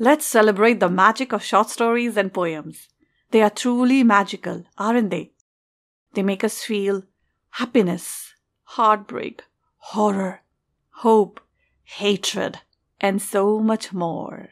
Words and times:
Let's 0.00 0.26
celebrate 0.26 0.80
the 0.80 0.88
magic 0.88 1.32
of 1.32 1.44
short 1.44 1.70
stories 1.70 2.16
and 2.16 2.34
poems. 2.34 2.88
They 3.30 3.42
are 3.42 3.50
truly 3.50 4.02
magical, 4.02 4.64
aren't 4.76 5.10
they? 5.10 5.30
They 6.14 6.22
make 6.24 6.42
us 6.42 6.64
feel 6.64 7.04
happiness, 7.50 8.34
heartbreak, 8.64 9.44
horror, 9.76 10.42
hope, 11.04 11.40
hatred, 11.84 12.58
and 13.00 13.22
so 13.22 13.60
much 13.60 13.92
more. 13.92 14.48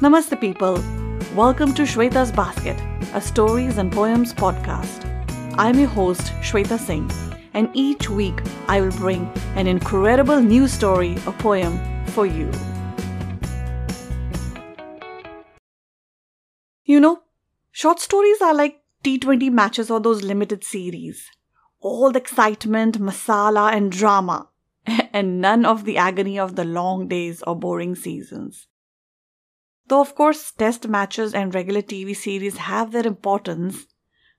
Namaste, 0.00 0.40
people. 0.40 0.82
Welcome 1.36 1.74
to 1.74 1.82
Shweta's 1.82 2.32
Basket, 2.32 2.80
a 3.12 3.20
stories 3.20 3.76
and 3.76 3.92
poems 3.92 4.32
podcast. 4.32 5.04
I'm 5.58 5.78
your 5.78 5.88
host, 5.88 6.32
Shweta 6.40 6.78
Singh, 6.78 7.10
and 7.54 7.70
each 7.74 8.08
week 8.08 8.40
I 8.68 8.80
will 8.80 8.92
bring 8.92 9.30
an 9.56 9.66
incredible 9.66 10.40
new 10.40 10.68
story 10.68 11.16
or 11.26 11.32
poem 11.34 11.78
for 12.06 12.26
you. 12.26 12.50
You 16.84 17.00
know, 17.00 17.22
short 17.70 18.00
stories 18.00 18.40
are 18.42 18.54
like 18.54 18.82
T20 19.04 19.50
matches 19.50 19.90
or 19.90 20.00
those 20.00 20.22
limited 20.22 20.64
series. 20.64 21.30
All 21.80 22.12
the 22.12 22.20
excitement, 22.20 23.00
masala, 23.00 23.72
and 23.72 23.90
drama, 23.90 24.48
and 24.86 25.40
none 25.40 25.64
of 25.64 25.84
the 25.84 25.96
agony 25.96 26.38
of 26.38 26.54
the 26.54 26.64
long 26.64 27.08
days 27.08 27.42
or 27.42 27.56
boring 27.56 27.94
seasons. 27.94 28.68
Though, 29.88 30.00
of 30.00 30.14
course, 30.14 30.52
test 30.52 30.86
matches 30.86 31.34
and 31.34 31.54
regular 31.54 31.82
TV 31.82 32.14
series 32.14 32.56
have 32.56 32.92
their 32.92 33.06
importance, 33.06 33.86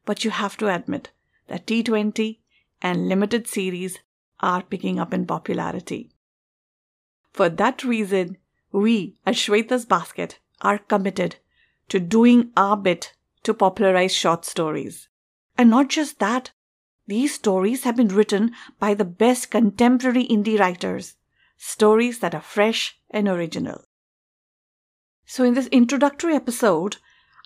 but 0.06 0.24
you 0.24 0.32
have 0.32 0.58
to 0.58 0.74
admit 0.74 1.12
that 1.48 1.68
T20 1.68 2.40
and 2.84 3.08
limited 3.08 3.48
series 3.48 4.00
are 4.42 4.62
picking 4.62 5.00
up 5.00 5.14
in 5.14 5.26
popularity. 5.26 6.12
For 7.32 7.50
that 7.50 7.84
reason, 7.84 8.38
we 8.72 9.16
at 9.26 9.36
Shweta's 9.36 9.86
Basket 9.86 10.40
are 10.62 10.78
committed 10.78 11.38
to 11.90 12.00
doing 12.00 12.52
our 12.58 12.76
bit 12.76 13.14
to 13.44 13.54
popularize 13.54 14.14
short 14.14 14.46
stories. 14.46 15.08
And 15.58 15.70
not 15.70 15.90
just 15.90 16.20
that, 16.20 16.52
these 17.08 17.34
stories 17.34 17.84
have 17.84 17.96
been 17.96 18.08
written 18.10 18.52
by 18.80 18.94
the 18.94 19.06
best 19.06 19.50
contemporary 19.50 20.26
indie 20.26 20.60
writers, 20.60 21.16
stories 21.58 22.20
that 22.20 22.36
are 22.36 22.42
fresh 22.42 22.98
and 23.10 23.28
original. 23.28 23.84
So, 25.26 25.44
in 25.44 25.54
this 25.54 25.68
introductory 25.68 26.36
episode, 26.36 26.98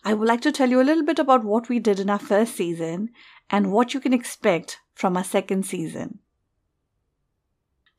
I 0.04 0.14
would 0.14 0.28
like 0.28 0.42
to 0.42 0.52
tell 0.52 0.70
you 0.70 0.82
a 0.82 0.84
little 0.84 1.04
bit 1.04 1.20
about 1.20 1.44
what 1.44 1.70
we 1.70 1.80
did 1.80 2.00
in 2.00 2.10
our 2.10 2.20
first 2.20 2.56
season 2.56 3.10
and 3.50 3.72
what 3.72 3.94
you 3.94 4.00
can 4.00 4.14
expect 4.14 4.80
from 4.98 5.16
our 5.16 5.24
second 5.24 5.64
season. 5.64 6.18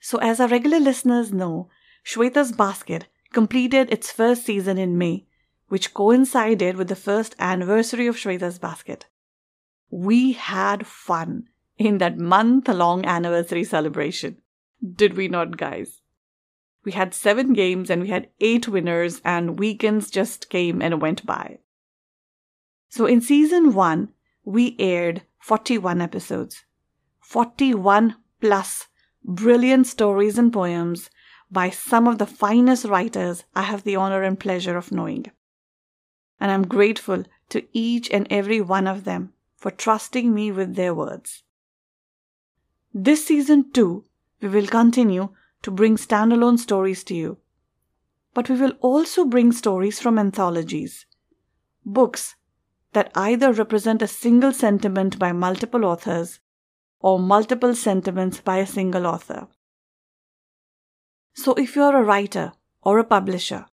So, 0.01 0.19
as 0.19 0.41
our 0.41 0.49
regular 0.49 0.81
listeners 0.81 1.33
know, 1.33 1.71
Shweta's 2.05 2.51
Basket 2.51 3.07
completed 3.33 3.93
its 3.93 4.11
first 4.11 4.45
season 4.45 4.79
in 4.79 4.99
May, 4.99 5.27
which 5.69 5.95
coincided 5.95 6.77
with 6.77 6.89
the 6.89 6.97
first 6.97 7.37
anniversary 7.39 8.09
of 8.09 8.17
Shweta's 8.17 8.59
Basket. 8.59 9.07
We 9.91 10.33
had 10.33 10.89
fun 10.89 11.45
in 11.77 11.99
that 11.99 12.19
month 12.19 12.67
long 12.67 13.05
anniversary 13.05 13.63
celebration. 13.63 14.39
Did 14.83 15.17
we 15.17 15.29
not, 15.29 15.57
guys? 15.57 16.03
We 16.85 16.93
had 16.93 17.15
seven 17.15 17.53
games 17.53 17.91
and 17.91 18.03
we 18.03 18.09
had 18.09 18.29
eight 18.41 18.67
winners, 18.67 19.21
and 19.25 19.59
weekends 19.59 20.11
just 20.11 20.51
came 20.51 20.83
and 20.83 21.01
went 21.01 21.25
by. 21.25 21.59
So 22.89 23.07
in 23.07 23.21
season 23.21 23.73
one, 23.73 24.09
we 24.45 24.75
aired 24.81 25.23
41 25.39 26.01
episodes. 26.01 26.65
41 27.29 28.17
plus 28.41 28.87
brilliant 29.23 29.87
stories 29.87 30.39
and 30.39 30.51
poems 30.51 31.11
by 31.51 31.69
some 31.69 32.09
of 32.09 32.17
the 32.17 32.27
finest 32.27 32.87
writers 32.87 33.45
I 33.55 33.65
have 33.65 33.85
the 33.85 33.97
honor 33.97 34.23
and 34.23 34.41
pleasure 34.41 34.79
of 34.79 34.91
knowing. 34.91 35.27
And 36.41 36.51
I'm 36.51 36.67
grateful 36.67 37.25
to 37.51 37.67
each 37.75 38.11
and 38.11 38.27
every 38.31 38.63
one 38.63 38.87
of 38.87 39.05
them 39.05 39.35
for 39.57 39.71
trusting 39.71 40.33
me 40.33 40.51
with 40.51 40.75
their 40.75 40.95
words. 40.95 41.43
This 42.95 43.27
season, 43.27 43.73
too, 43.73 44.07
we 44.41 44.49
will 44.49 44.67
continue 44.67 45.29
to 45.61 45.71
bring 45.71 45.99
standalone 45.99 46.59
stories 46.59 47.05
to 47.05 47.15
you. 47.15 47.37
But 48.33 48.49
we 48.49 48.59
will 48.59 48.73
also 48.81 49.27
bring 49.27 49.53
stories 49.53 50.01
from 50.01 50.19
anthologies, 50.19 51.05
books 51.85 52.37
that 52.95 53.13
either 53.15 53.53
represent 53.53 54.01
a 54.01 54.09
single 54.09 54.55
sentiment 54.55 55.19
by 55.19 55.33
multiple 55.33 55.85
authors 55.85 56.41
or 57.01 57.19
multiple 57.19 57.75
sentiments 57.75 58.41
by 58.41 58.59
a 58.59 58.67
single 58.67 59.07
author. 59.07 59.49
So, 61.35 61.55
if 61.55 61.77
you're 61.77 61.97
a 61.97 62.05
writer 62.05 62.53
or 62.83 62.99
a 62.99 63.05
publisher 63.05 63.67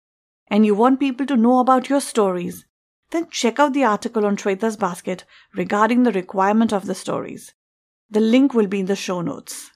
and 0.47 0.65
you 0.65 0.75
want 0.75 0.99
people 0.99 1.25
to 1.25 1.35
know 1.35 1.59
about 1.59 1.89
your 1.89 2.01
stories, 2.01 2.65
then 3.11 3.27
check 3.29 3.59
out 3.59 3.73
the 3.73 3.83
article 3.83 4.25
on 4.25 4.37
Shweta's 4.37 4.77
Basket 4.77 5.25
regarding 5.55 6.03
the 6.03 6.11
requirement 6.11 6.71
of 6.73 6.85
the 6.85 6.95
stories. 6.95 7.53
The 8.09 8.19
link 8.19 8.53
will 8.53 8.67
be 8.67 8.81
in 8.81 8.85
the 8.85 8.95
show 8.95 9.21
notes. 9.21 9.71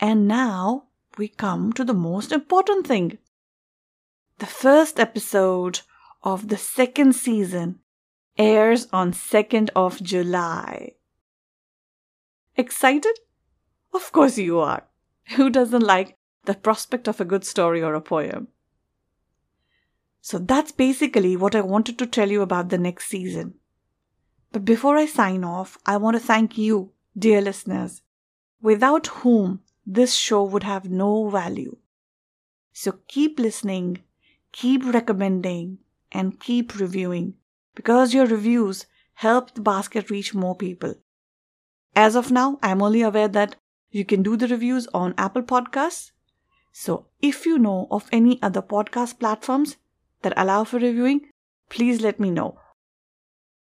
And 0.00 0.28
now 0.28 0.84
we 1.16 1.28
come 1.28 1.72
to 1.74 1.84
the 1.84 1.94
most 1.94 2.32
important 2.32 2.86
thing. 2.86 3.18
The 4.38 4.46
first 4.46 5.00
episode 5.00 5.80
of 6.22 6.48
the 6.48 6.56
second 6.56 7.14
season 7.14 7.80
airs 8.38 8.86
on 8.92 9.12
2nd 9.12 9.70
of 9.74 10.02
July. 10.02 10.92
Excited? 12.58 13.16
Of 13.94 14.10
course 14.10 14.36
you 14.36 14.58
are. 14.58 14.82
Who 15.36 15.48
doesn't 15.48 15.82
like 15.82 16.16
the 16.44 16.54
prospect 16.54 17.06
of 17.06 17.20
a 17.20 17.24
good 17.24 17.44
story 17.44 17.84
or 17.84 17.94
a 17.94 18.00
poem? 18.00 18.48
So 20.20 20.38
that's 20.38 20.72
basically 20.72 21.36
what 21.36 21.54
I 21.54 21.60
wanted 21.60 21.98
to 22.00 22.06
tell 22.06 22.28
you 22.28 22.42
about 22.42 22.70
the 22.70 22.76
next 22.76 23.06
season. 23.06 23.54
But 24.50 24.64
before 24.64 24.96
I 24.96 25.06
sign 25.06 25.44
off, 25.44 25.78
I 25.86 25.98
want 25.98 26.16
to 26.16 26.20
thank 26.20 26.58
you, 26.58 26.90
dear 27.16 27.40
listeners, 27.40 28.02
without 28.60 29.06
whom 29.06 29.60
this 29.86 30.14
show 30.14 30.42
would 30.42 30.64
have 30.64 30.90
no 30.90 31.28
value. 31.28 31.76
So 32.72 32.98
keep 33.06 33.38
listening, 33.38 34.02
keep 34.50 34.84
recommending, 34.84 35.78
and 36.10 36.40
keep 36.40 36.74
reviewing 36.80 37.34
because 37.76 38.12
your 38.12 38.26
reviews 38.26 38.86
help 39.14 39.54
the 39.54 39.60
basket 39.60 40.10
reach 40.10 40.34
more 40.34 40.56
people. 40.56 40.96
As 41.98 42.14
of 42.14 42.30
now, 42.30 42.60
I'm 42.62 42.80
only 42.80 43.02
aware 43.02 43.26
that 43.26 43.56
you 43.90 44.04
can 44.04 44.22
do 44.22 44.36
the 44.36 44.46
reviews 44.46 44.86
on 44.94 45.14
Apple 45.18 45.42
Podcasts. 45.42 46.12
So 46.70 47.06
if 47.20 47.44
you 47.44 47.58
know 47.58 47.88
of 47.90 48.08
any 48.12 48.40
other 48.40 48.62
podcast 48.62 49.18
platforms 49.18 49.78
that 50.22 50.32
allow 50.36 50.62
for 50.62 50.78
reviewing, 50.78 51.22
please 51.68 52.00
let 52.00 52.20
me 52.20 52.30
know. 52.30 52.60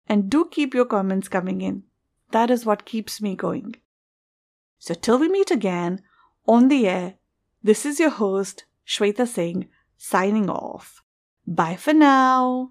And 0.06 0.30
do 0.30 0.44
keep 0.48 0.74
your 0.74 0.84
comments 0.84 1.26
coming 1.26 1.60
in. 1.60 1.82
That 2.30 2.52
is 2.52 2.64
what 2.64 2.84
keeps 2.84 3.20
me 3.20 3.34
going. 3.34 3.74
So 4.78 4.94
till 4.94 5.18
we 5.18 5.28
meet 5.28 5.50
again, 5.50 6.02
on 6.46 6.68
the 6.68 6.86
air, 6.86 7.14
this 7.64 7.84
is 7.84 7.98
your 7.98 8.10
host, 8.10 8.64
Shweta 8.86 9.26
Singh, 9.26 9.68
signing 9.96 10.48
off. 10.48 11.02
Bye 11.48 11.74
for 11.74 11.92
now. 11.92 12.70